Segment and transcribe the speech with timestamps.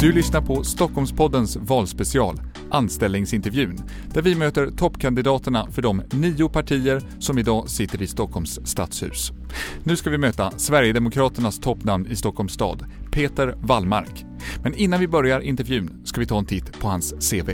[0.00, 3.78] Du lyssnar på Stockholmspoddens valspecial, Anställningsintervjun,
[4.12, 9.32] där vi möter toppkandidaterna för de nio partier som idag sitter i Stockholms stadshus.
[9.84, 14.24] Nu ska vi möta Sverigedemokraternas toppnamn i Stockholms stad, Peter Wallmark.
[14.62, 17.50] Men innan vi börjar intervjun ska vi ta en titt på hans CV.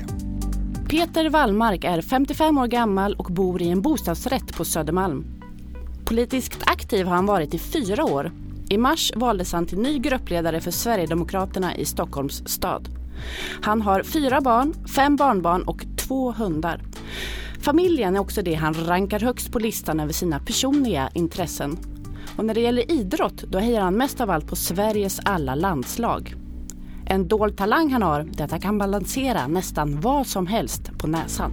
[0.88, 5.24] Peter Wallmark är 55 år gammal och bor i en bostadsrätt på Södermalm.
[6.04, 10.60] Politiskt aktiv har han varit i fyra år i mars valdes han till ny gruppledare
[10.60, 12.88] för Sverigedemokraterna i Stockholms stad.
[13.62, 16.82] Han har fyra barn, fem barnbarn och två hundar.
[17.60, 21.78] Familjen är också det han rankar högst på listan över sina personliga intressen.
[22.36, 26.34] Och när det gäller idrott då hejar han mest av allt på Sveriges alla landslag.
[27.06, 31.52] En dold talang han har detta att kan balansera nästan vad som helst på näsan.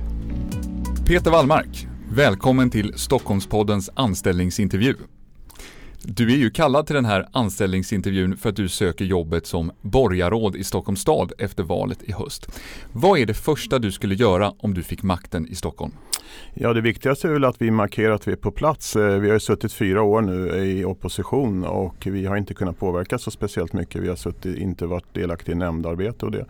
[1.08, 4.96] Peter Wallmark, välkommen till Stockholmspoddens anställningsintervju.
[6.06, 10.56] Du är ju kallad till den här anställningsintervjun för att du söker jobbet som borgarråd
[10.56, 12.60] i Stockholms stad efter valet i höst.
[12.92, 15.92] Vad är det första du skulle göra om du fick makten i Stockholm?
[16.54, 18.96] Ja, det viktigaste är väl att vi markerar att vi är på plats.
[18.96, 23.18] Eh, vi har suttit fyra år nu i opposition och vi har inte kunnat påverka
[23.18, 24.02] så speciellt mycket.
[24.02, 26.46] Vi har suttit, inte varit delaktiga i nämndarbete och det.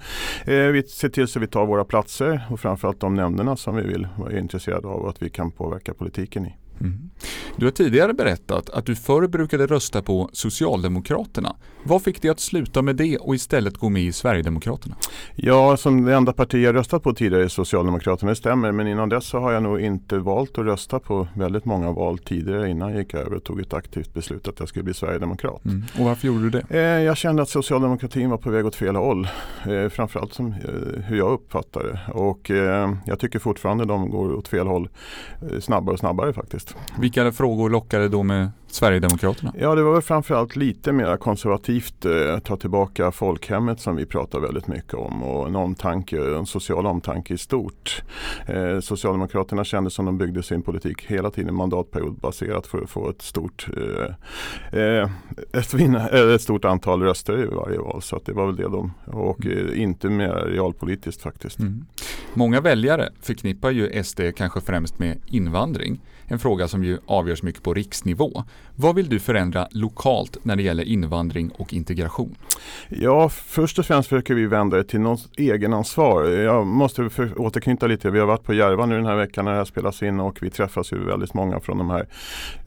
[0.45, 3.75] Eh, vi ser till så att vi tar våra platser och framförallt de nämnderna som
[3.75, 6.55] vi vill vara intresserade av och att vi kan påverka politiken i.
[6.81, 7.09] Mm.
[7.57, 11.55] Du har tidigare berättat att du förr brukade rösta på Socialdemokraterna.
[11.83, 14.95] Vad fick dig att sluta med det och istället gå med i Sverigedemokraterna?
[15.35, 18.71] Ja, som det enda parti jag röstat på tidigare är Socialdemokraterna, det stämmer.
[18.71, 22.17] Men innan dess så har jag nog inte valt att rösta på väldigt många val
[22.17, 25.65] tidigare innan jag gick över och tog ett aktivt beslut att jag skulle bli Sverigedemokrat.
[25.65, 25.83] Mm.
[25.99, 26.65] Och varför gjorde du det?
[26.69, 29.27] Eh, jag kände att socialdemokratin var på väg åt fel håll.
[29.67, 32.13] Eh, framförallt som, eh, hur jag uppfattar det.
[32.13, 32.49] Och
[33.05, 34.89] jag tycker fortfarande de går åt fel håll
[35.59, 36.72] snabbare och snabbare faktiskt.
[36.99, 39.53] Vilka frågor lockade då med Sverigedemokraterna?
[39.59, 44.39] Ja, det var väl framförallt lite mer konservativt, eh, ta tillbaka folkhemmet som vi pratar
[44.39, 48.03] väldigt mycket om och en omtanke, en social omtanke i stort.
[48.47, 53.09] Eh, Socialdemokraterna kände som de byggde sin politik hela tiden mandatperiod baserat för att få
[53.09, 55.09] ett stort, eh, eh
[55.53, 58.01] ett, vinna, ett stort antal röster i varje val.
[58.01, 59.73] Så det var väl det de, och mm.
[59.75, 61.59] inte mer realpolitiskt faktiskt.
[61.59, 61.85] Mm.
[62.33, 67.63] Många väljare förknippar ju SD kanske främst med invandring en fråga som ju avgörs mycket
[67.63, 68.43] på riksnivå.
[68.75, 72.35] Vad vill du förändra lokalt när det gäller invandring och integration?
[72.89, 76.23] Ja, först och främst försöker vi vända det till något egenansvar.
[76.23, 78.09] Jag måste återknyta lite.
[78.09, 80.43] Vi har varit på Järva nu den här veckan när det här spelas in och
[80.43, 82.07] vi träffas ju väldigt många från de här.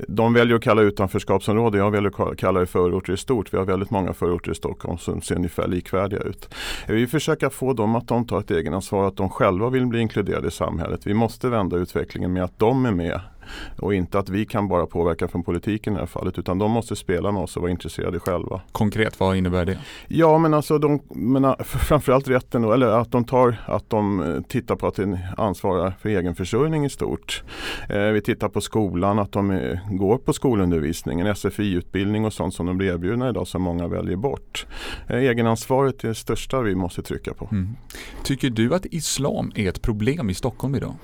[0.09, 1.81] De väljer att kalla utanförskapsområden.
[1.81, 3.53] Jag väljer att kalla det förorter i stort.
[3.53, 6.55] Vi har väldigt många förorter i Stockholm som ser ungefär likvärdiga ut.
[6.89, 10.49] Vi försöker få dem att de tar ett egenansvar, att de själva vill bli inkluderade
[10.49, 11.07] i samhället.
[11.07, 13.21] Vi måste vända utvecklingen med att de är med
[13.79, 16.71] och inte att vi kan bara påverka från politiken i det här fallet utan de
[16.71, 18.61] måste spela med oss och vara intresserade själva.
[18.73, 19.79] Konkret, vad innebär det?
[20.09, 24.43] Ja men alltså de, men framförallt rätten då, eller att de tar, att de eh,
[24.43, 27.43] tittar på att de ansvarar för egenförsörjning i stort.
[27.89, 32.79] Eh, vi tittar på skolan, att de går på skolundervisningen, SFI-utbildning och sånt som de
[32.79, 34.67] blir erbjudna idag som många väljer bort.
[35.09, 37.49] Eh, egenansvaret är det största vi måste trycka på.
[37.53, 37.77] Mm.
[38.25, 40.95] Tycker du att islam är ett problem i Stockholm idag?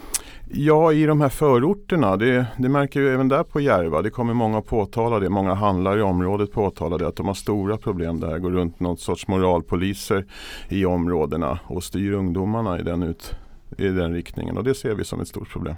[0.55, 4.03] Ja, i de här förorterna, det, det, märker vi även där på Järva.
[4.03, 5.29] Det kommer många att påtala det.
[5.29, 7.09] Många handlare i området påtalar det.
[7.09, 8.39] Att de har stora problem där.
[8.39, 10.27] Går runt någon sorts moralpoliser
[10.69, 13.37] i områdena och styr ungdomarna i den, ut,
[13.79, 14.59] i den riktningen.
[14.59, 15.75] Och det ser vi som ett stort problem.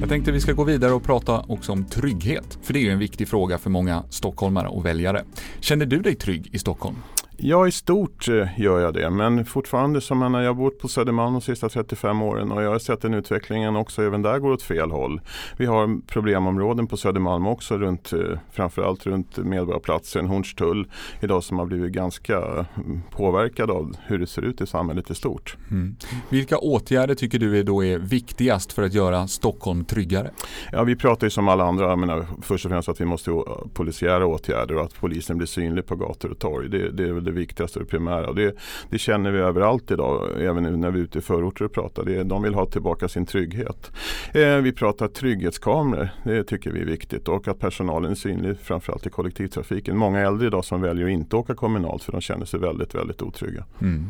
[0.00, 2.58] Jag tänkte vi ska gå vidare och prata också om trygghet.
[2.62, 5.24] För det är ju en viktig fråga för många stockholmare och väljare.
[5.60, 6.96] Känner du dig trygg i Stockholm?
[7.38, 9.10] Ja, i stort eh, gör jag det.
[9.10, 12.70] Men fortfarande, som jag, jag har bott på Södermalm de sista 35 åren och jag
[12.70, 15.20] har sett den utvecklingen också även där går åt fel håll.
[15.56, 20.88] Vi har problemområden på Södermalm också, runt, eh, framförallt runt Medborgarplatsen, Hornstull
[21.20, 25.14] idag som har blivit ganska mm, påverkade av hur det ser ut i samhället i
[25.14, 25.56] stort.
[25.70, 25.96] Mm.
[26.28, 30.30] Vilka åtgärder tycker du är då är viktigast för att göra Stockholm tryggare?
[30.72, 33.30] Ja, vi pratar ju som alla andra, menar, först och främst att vi måste
[33.74, 36.68] polisiära åtgärder och att polisen blir synlig på gator och torg.
[36.68, 38.32] Det, det är det viktigaste och det primära.
[38.32, 38.56] Det,
[38.90, 42.04] det känner vi överallt idag, även när vi är ute i förorter och pratar.
[42.04, 43.92] Det, de vill ha tillbaka sin trygghet.
[44.32, 49.06] Eh, vi pratar trygghetskameror, det tycker vi är viktigt och att personalen är synlig framförallt
[49.06, 49.96] i kollektivtrafiken.
[49.96, 53.22] Många äldre idag som väljer att inte åka kommunalt för de känner sig väldigt, väldigt
[53.22, 53.64] otrygga.
[53.80, 54.06] Mm.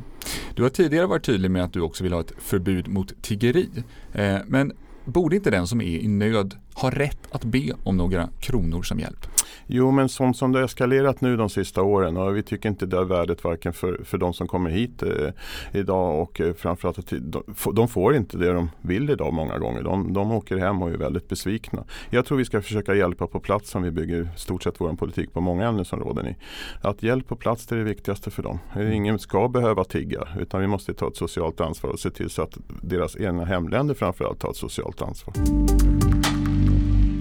[0.54, 3.68] Du har tidigare varit tydlig med att du också vill ha ett förbud mot tiggeri.
[4.12, 4.72] Eh, men
[5.04, 9.00] borde inte den som är i nöd har rätt att be om några kronor som
[9.00, 9.26] hjälp?
[9.66, 12.86] Jo, men sånt som det har eskalerat nu de sista åren och vi tycker inte
[12.86, 15.30] det är värdet varken för, för de som kommer hit eh,
[15.72, 17.42] idag och eh, framförallt att de,
[17.74, 19.82] de får inte det de vill idag många gånger.
[19.82, 21.84] De, de åker hem och är väldigt besvikna.
[22.10, 25.32] Jag tror vi ska försöka hjälpa på plats som vi bygger stort sett vår politik
[25.32, 26.36] på många ämnesområden i.
[26.80, 28.58] Att hjälp på plats är det viktigaste för dem.
[28.92, 32.42] Ingen ska behöva tigga utan vi måste ta ett socialt ansvar och se till så
[32.42, 35.34] att deras egna hemländer framförallt tar ett socialt ansvar.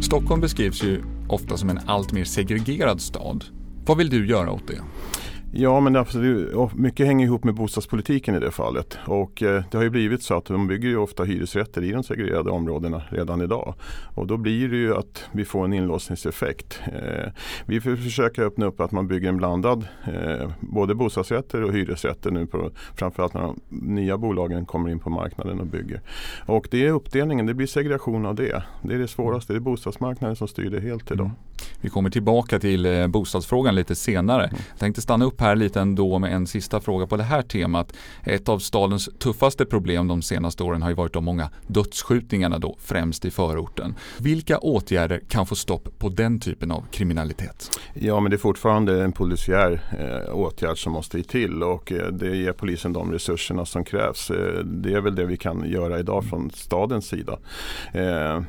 [0.06, 3.46] Stockholm beskrivs ju ofta som en allt mer segregerad stad.
[3.86, 4.82] Vad vill du göra åt det?
[5.52, 6.74] Ja, men absolut.
[6.74, 8.98] mycket hänger ihop med bostadspolitiken i det fallet.
[9.06, 12.04] Och eh, det har ju blivit så att de bygger ju ofta hyresrätter i de
[12.04, 13.76] segregerade områdena redan idag.
[14.16, 16.82] Och då blir det ju att vi får en inlåsningseffekt.
[16.86, 17.32] Eh,
[17.66, 22.46] vi försöker öppna upp att man bygger en blandad eh, både bostadsrätter och hyresrätter nu
[22.46, 26.02] på, framförallt när de nya bolagen kommer in på marknaden och bygger.
[26.46, 28.64] Och det är uppdelningen, det blir segregation av det.
[28.82, 31.26] Det är det svåraste, det är bostadsmarknaden som styr det helt idag.
[31.26, 31.38] Mm.
[31.82, 34.44] Vi kommer tillbaka till eh, bostadsfrågan lite senare.
[34.44, 34.62] Mm.
[34.70, 37.94] Jag tänkte stanna upp här lite ändå med en sista fråga på det här temat.
[38.24, 42.78] Ett av stadens tuffaste problem de senaste åren har ju varit de många dödsskjutningarna då,
[42.80, 43.96] främst i förorten.
[44.18, 47.80] Vilka åtgärder kan få stopp på den typen av kriminalitet?
[47.94, 52.36] Ja, men det är fortfarande en polisiär eh, åtgärd som måste till och eh, det
[52.36, 54.32] ger polisen de resurserna som krävs.
[54.32, 57.38] Eh, det är väl det vi kan göra idag från stadens sida.
[57.94, 58.42] Eh,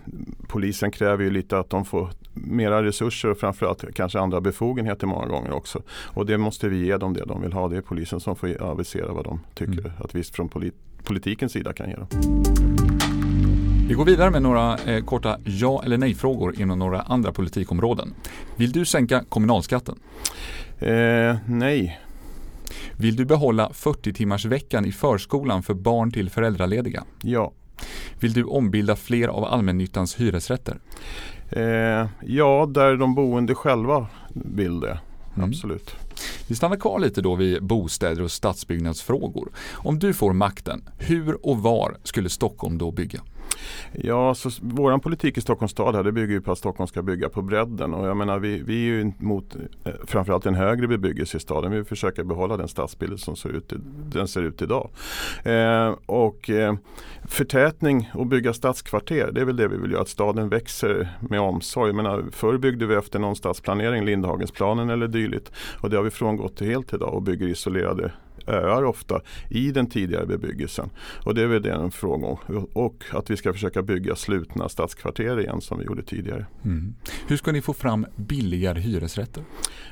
[0.48, 5.26] polisen kräver ju lite att de får mera resurser och framförallt kanske andra befogenheter många
[5.26, 5.82] gånger också.
[5.88, 7.68] Och det måste vi ge dem det de vill ha.
[7.68, 9.92] Det är polisen som får avisera vad de tycker mm.
[9.98, 10.74] att vi från polit
[11.04, 12.06] politikens sida kan ge dem.
[13.88, 18.14] Vi går vidare med några eh, korta ja eller nej-frågor inom några andra politikområden.
[18.56, 19.98] Vill du sänka kommunalskatten?
[20.78, 22.00] Eh, nej.
[22.96, 27.04] Vill du behålla 40 timmars veckan i förskolan för barn till föräldralediga?
[27.22, 27.52] Ja.
[28.20, 30.78] Vill du ombilda fler av allmännyttans hyresrätter?
[31.50, 34.98] Eh, ja, där de boende själva vill det.
[35.36, 35.48] Mm.
[35.48, 35.96] Absolut.
[36.48, 39.52] Vi stannar kvar lite då vid bostäder och stadsbyggnadsfrågor.
[39.72, 43.20] Om du får makten, hur och var skulle Stockholm då bygga?
[43.92, 47.02] Ja, så vår politik i Stockholms stad här, det bygger ju på att Stockholm ska
[47.02, 47.94] bygga på bredden.
[47.94, 51.72] Och jag menar, vi, vi är ju mot eh, framförallt en högre bebyggelse i staden.
[51.72, 53.72] Vi försöker behålla den stadsbilden som ser ut,
[54.12, 54.90] den ser ut idag.
[55.44, 56.74] Eh, och eh,
[57.24, 60.02] förtätning och bygga stadskvarter, det är väl det vi vill göra.
[60.02, 61.88] Att staden växer med omsorg.
[61.88, 65.52] Jag menar, förr byggde vi efter någon stadsplanering, Lindhagensplanen eller dylikt.
[65.80, 68.12] Och det har vi gått helt idag och bygger isolerade
[68.46, 69.20] öar ofta
[69.50, 70.90] i den tidigare bebyggelsen.
[71.24, 72.66] Och det är väl det en fråga om.
[72.72, 76.46] Och att vi ska försöka bygga slutna stadskvarter igen som vi gjorde tidigare.
[76.64, 76.94] Mm.
[77.26, 79.44] Hur ska ni få fram billigare hyresrätter?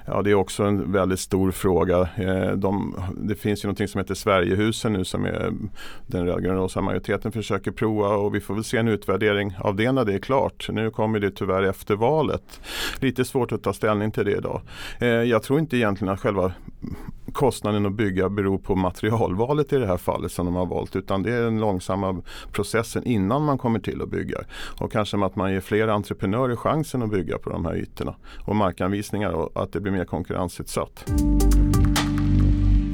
[0.07, 2.09] Ja, det är också en väldigt stor fråga.
[2.17, 5.53] Eh, de, det finns ju någonting som heter Sverigehusen nu som är
[6.07, 10.05] den rödgröna majoriteten försöker prova och vi får väl se en utvärdering av det när
[10.05, 10.69] det är klart.
[10.73, 12.61] Nu kommer det tyvärr efter valet.
[13.01, 14.63] Lite svårt att ta ställning till det idag.
[14.99, 16.53] Eh, jag tror inte egentligen att själva
[17.35, 21.23] kostnaden att bygga beror på materialvalet i det här fallet som de har valt utan
[21.23, 22.23] det är den långsamma
[22.53, 24.39] processen innan man kommer till att bygga.
[24.81, 28.15] Och kanske med att man ger fler entreprenörer chansen att bygga på de här ytorna
[28.47, 31.05] och markanvisningar och att det blir mer konkurrensutsatt.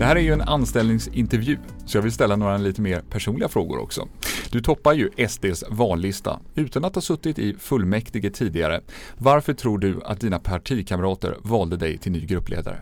[0.01, 3.79] Det här är ju en anställningsintervju, så jag vill ställa några lite mer personliga frågor
[3.79, 4.09] också.
[4.51, 8.81] Du toppar ju SDs vallista utan att ha suttit i fullmäktige tidigare.
[9.19, 12.77] Varför tror du att dina partikamrater valde dig till ny gruppledare?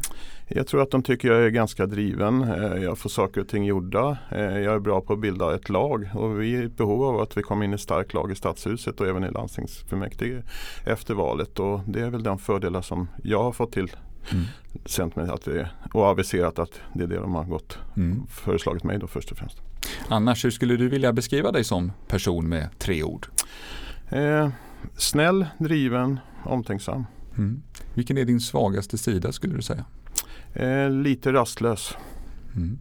[0.49, 2.43] Jag tror att de tycker jag är ganska driven.
[2.43, 4.19] Eh, jag får saker och ting gjorda.
[4.31, 7.21] Eh, jag är bra på att bilda ett lag och vi är i behov av
[7.21, 10.43] att vi kommer in i starkt lag i stadshuset och även i landstingsfullmäktige
[10.87, 11.59] efter valet.
[11.59, 13.91] Och det är väl de fördelar som jag har fått till
[14.31, 15.11] mm.
[15.15, 18.27] Mig att det, och aviserat att det är det de har gått mm.
[18.27, 19.59] föreslagit mig då först och främst.
[20.09, 23.27] Annars, hur skulle du vilja beskriva dig som person med tre ord?
[24.09, 24.49] Eh,
[24.97, 27.07] snäll, driven, omtänksam.
[27.37, 27.63] Mm.
[27.95, 29.85] Vilken är din svagaste sida skulle du säga?
[30.53, 31.95] Eh, lite rastlös.
[32.57, 32.79] Mm.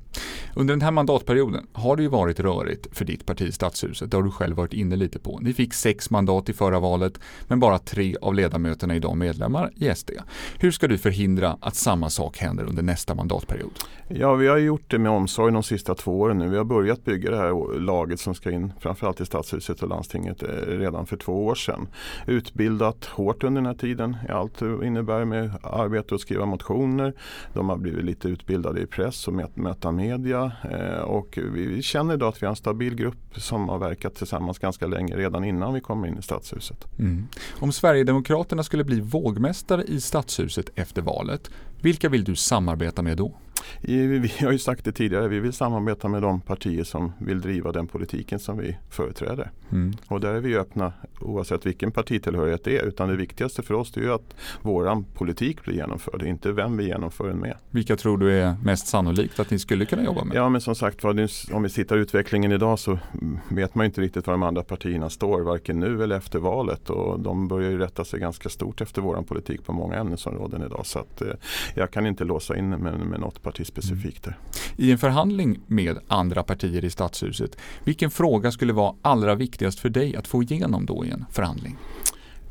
[0.59, 4.11] Under den här mandatperioden har det ju varit rörigt för ditt parti i Stadshuset.
[4.11, 5.39] Det har du själv varit inne lite på.
[5.39, 9.71] Ni fick sex mandat i förra valet men bara tre av ledamöterna är idag medlemmar
[9.75, 10.11] i SD.
[10.59, 13.71] Hur ska du förhindra att samma sak händer under nästa mandatperiod?
[14.07, 16.49] Ja, vi har gjort det med omsorg de sista två åren nu.
[16.49, 20.43] Vi har börjat bygga det här laget som ska in framförallt i Stadshuset och landstinget
[20.43, 21.87] eh, redan för två år sedan.
[22.27, 27.13] Utbildat hårt under den här tiden i allt det innebär med arbete och skriva motioner.
[27.53, 32.29] De har blivit lite utbildade i press och möta media Eh, och vi känner idag
[32.29, 35.81] att vi har en stabil grupp som har verkat tillsammans ganska länge redan innan vi
[35.81, 36.85] kom in i Stadshuset.
[36.99, 37.27] Mm.
[37.59, 41.49] Om Sverigedemokraterna skulle bli vågmästare i Stadshuset efter valet,
[41.81, 43.33] Vilka vill du samarbeta med då?
[43.81, 47.71] Vi har ju sagt det tidigare, vi vill samarbeta med de partier som vill driva
[47.71, 49.51] den politiken som vi företräder.
[49.71, 49.93] Mm.
[50.07, 52.83] Och där är vi öppna oavsett vilken partitillhörighet det är.
[52.83, 56.87] Utan det viktigaste för oss är ju att våran politik blir genomförd, inte vem vi
[56.87, 57.57] genomför den med.
[57.71, 60.37] Vilka tror du är mest sannolikt att ni skulle kunna jobba med?
[60.37, 61.05] Ja men som sagt
[61.51, 62.99] om vi tittar utvecklingen idag så
[63.49, 66.89] vet man inte riktigt var de andra partierna står, varken nu eller efter valet.
[66.89, 70.85] Och de börjar ju rätta sig ganska stort efter våran politik på många ämnesområden idag.
[70.85, 71.27] Så att, eh,
[71.75, 74.37] jag kan inte låsa in med, med något parti specifikt där.
[74.75, 79.89] I en förhandling med andra partier i Stadshuset, vilken fråga skulle vara allra viktigast för
[79.89, 81.77] dig att få igenom då i en förhandling?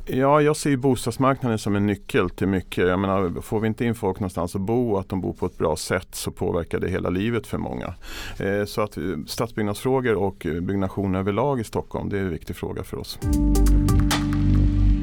[0.09, 2.87] Ja, jag ser bostadsmarknaden som en nyckel till mycket.
[2.87, 5.45] Jag menar, får vi inte in folk någonstans att bo och att de bor på
[5.45, 7.93] ett bra sätt så påverkar det hela livet för många.
[8.39, 12.83] Eh, så att eh, stadsbyggnadsfrågor och byggnation överlag i Stockholm, det är en viktig fråga
[12.83, 13.19] för oss.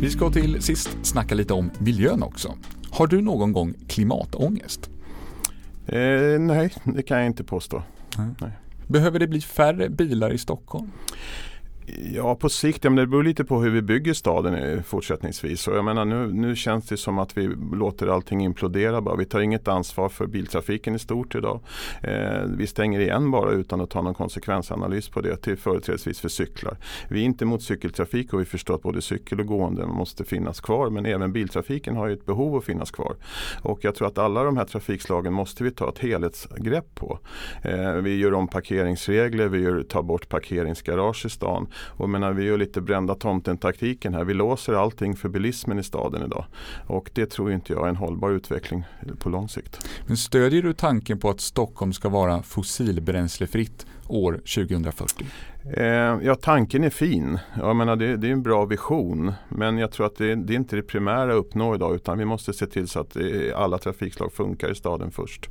[0.00, 2.54] Vi ska till sist snacka lite om miljön också.
[2.90, 4.90] Har du någon gång klimatångest?
[5.86, 7.82] Eh, nej, det kan jag inte påstå.
[8.40, 8.50] Nej.
[8.86, 10.90] Behöver det bli färre bilar i Stockholm?
[11.86, 12.84] Ja, på sikt.
[12.84, 15.68] Ja, men det beror lite på hur vi bygger staden fortsättningsvis.
[15.68, 19.16] Och jag menar, nu, nu känns det som att vi låter allting implodera bara.
[19.16, 21.60] Vi tar inget ansvar för biltrafiken i stort idag.
[22.02, 26.28] Eh, vi stänger igen bara utan att ta någon konsekvensanalys på det, till företrädesvis för
[26.28, 26.76] cyklar.
[27.08, 30.60] Vi är inte mot cykeltrafik och vi förstår att både cykel och gående måste finnas
[30.60, 30.90] kvar.
[30.90, 33.16] Men även biltrafiken har ju ett behov att finnas kvar.
[33.62, 37.18] Och jag tror att alla de här trafikslagen måste vi ta ett helhetsgrepp på.
[37.62, 41.68] Eh, vi gör om parkeringsregler, vi gör, tar bort parkeringsgarage i stan.
[41.76, 44.24] Och menar, vi gör lite brända tomten-taktiken här.
[44.24, 46.44] Vi låser allting för bilismen i staden idag.
[46.86, 48.84] Och det tror inte jag är en hållbar utveckling
[49.18, 49.88] på lång sikt.
[50.06, 55.26] Men stödjer du tanken på att Stockholm ska vara fossilbränslefritt år 2040?
[55.76, 55.84] Eh,
[56.22, 57.38] ja, tanken är fin.
[57.56, 59.32] Jag menar, det, det, är en bra vision.
[59.48, 62.24] Men jag tror att det, det är inte det primära att uppnå idag utan vi
[62.24, 63.16] måste se till så att
[63.54, 65.50] alla trafikslag funkar i staden först.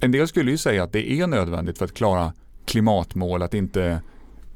[0.00, 2.32] En del skulle ju säga att det är nödvändigt för att klara
[2.64, 4.02] klimatmål att inte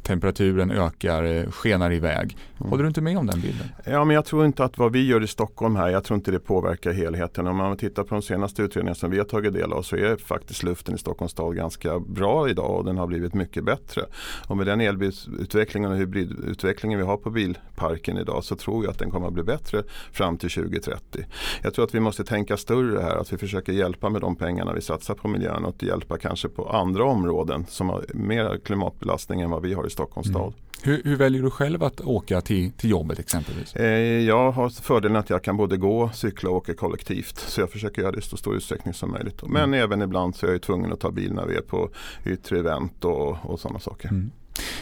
[0.05, 2.37] temperaturen ökar, eh, skenar iväg.
[2.61, 2.71] Mm.
[2.71, 3.67] Håller du inte med om den bilden?
[3.85, 6.31] Ja, men jag tror inte att vad vi gör i Stockholm här, jag tror inte
[6.31, 7.47] det påverkar helheten.
[7.47, 10.17] Om man tittar på de senaste utredningarna som vi har tagit del av så är
[10.17, 14.03] faktiskt luften i Stockholms stad ganska bra idag och den har blivit mycket bättre.
[14.49, 18.99] Och med den elbilsutvecklingen och hybridutvecklingen vi har på bilparken idag så tror jag att
[18.99, 19.83] den kommer att bli bättre
[20.13, 21.25] fram till 2030.
[21.63, 24.73] Jag tror att vi måste tänka större här, att vi försöker hjälpa med de pengarna
[24.73, 29.51] vi satsar på miljön och hjälpa kanske på andra områden som har mer klimatbelastning än
[29.51, 30.43] vad vi har i Stockholms stad.
[30.43, 30.55] Mm.
[30.83, 33.77] Hur, hur, väljer du själv att åka till, till jobbet exempelvis?
[33.77, 37.39] Eh, jag har fördelen att jag kan både gå, cykla och åka kollektivt.
[37.39, 39.43] Så jag försöker göra det i så stor utsträckning som möjligt.
[39.43, 39.81] Men mm.
[39.81, 41.91] även ibland så är jag tvungen att ta bil när vi är på
[42.25, 44.09] yttre event och, och sådana saker.
[44.09, 44.31] Mm.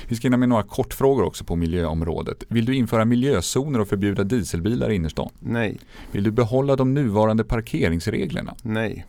[0.09, 2.45] Vi ska hinna med några kortfrågor också på miljöområdet.
[2.49, 5.31] Vill du införa miljözoner och förbjuda dieselbilar i innerstan?
[5.39, 5.79] Nej.
[6.13, 8.55] Vill du behålla de nuvarande parkeringsreglerna?
[8.63, 9.07] Nej.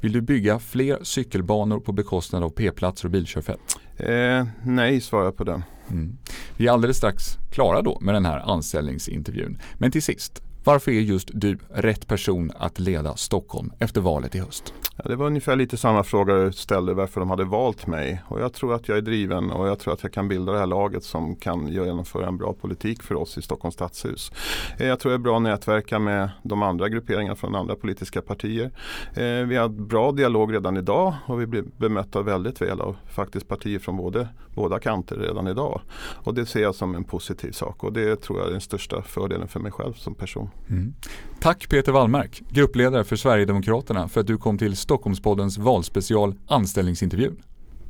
[0.00, 3.78] Vill du bygga fler cykelbanor på bekostnad av p-platser och bilkörfält?
[3.98, 5.64] Eh, nej, svarar jag på den.
[5.90, 6.18] Mm.
[6.56, 9.58] Vi är alldeles strax klara då med den här anställningsintervjun.
[9.74, 14.38] Men till sist, varför är just du rätt person att leda Stockholm efter valet i
[14.38, 14.72] höst?
[15.04, 18.22] Ja, det var ungefär lite samma fråga du ställde varför de hade valt mig.
[18.28, 20.58] Och jag tror att jag är driven och jag tror att jag kan bilda det
[20.58, 24.32] här laget som kan genomföra en bra politik för oss i Stockholms stadshus.
[24.78, 28.22] Eh, jag tror det är bra att nätverka med de andra grupperingarna från andra politiska
[28.22, 28.70] partier.
[29.14, 33.48] Eh, vi har bra dialog redan idag och vi blir bemötta väldigt väl av faktiskt
[33.48, 35.80] partier från både, båda kanter redan idag.
[36.24, 39.02] Och det ser jag som en positiv sak och det tror jag är den största
[39.02, 40.50] fördelen för mig själv som person.
[40.70, 40.94] Mm.
[41.40, 47.36] Tack Peter Wallmark, gruppledare för Sverigedemokraterna för att du kom till Stockholmspoddens valspecial Anställningsintervjun.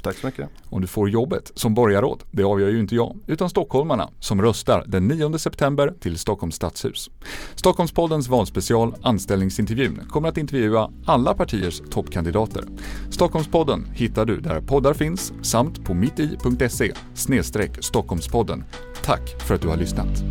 [0.02, 0.49] Tack så mycket.
[0.64, 4.85] Om du får jobbet som borgarråd, det avgör ju inte jag, utan stockholmarna som röstar
[4.87, 7.11] den 9 september till Stockholms stadshus.
[7.55, 12.64] Stockholmspoddens valspecial Anställningsintervjun kommer att intervjua alla partiers toppkandidater.
[13.11, 16.93] Stockholmspodden hittar du där poddar finns samt på mitti.se
[17.81, 18.64] Stockholmspodden.
[19.05, 20.23] Tack för att du har lyssnat.